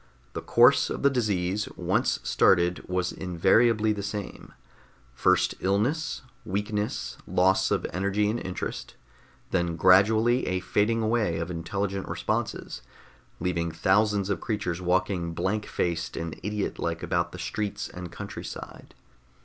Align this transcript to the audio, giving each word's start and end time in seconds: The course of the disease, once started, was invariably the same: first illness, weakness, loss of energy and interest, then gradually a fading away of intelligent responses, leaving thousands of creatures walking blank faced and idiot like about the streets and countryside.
The 0.33 0.41
course 0.41 0.89
of 0.89 1.03
the 1.03 1.11
disease, 1.11 1.69
once 1.77 2.19
started, 2.23 2.83
was 2.89 3.11
invariably 3.11 3.93
the 3.93 4.01
same: 4.01 4.51
first 5.13 5.53
illness, 5.59 6.23
weakness, 6.43 7.19
loss 7.27 7.69
of 7.69 7.85
energy 7.93 8.27
and 8.27 8.39
interest, 8.39 8.95
then 9.51 9.75
gradually 9.75 10.47
a 10.47 10.59
fading 10.59 11.03
away 11.03 11.37
of 11.37 11.51
intelligent 11.51 12.07
responses, 12.09 12.81
leaving 13.39 13.69
thousands 13.71 14.31
of 14.31 14.41
creatures 14.41 14.81
walking 14.81 15.35
blank 15.35 15.67
faced 15.67 16.17
and 16.17 16.35
idiot 16.41 16.79
like 16.79 17.03
about 17.03 17.31
the 17.31 17.37
streets 17.37 17.87
and 17.87 18.11
countryside. 18.11 18.95